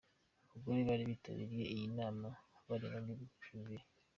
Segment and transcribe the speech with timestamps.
[0.49, 2.27] Abagore bari bitabiriye iyi nama
[2.69, 3.85] barengaga ibihumbi bibiri.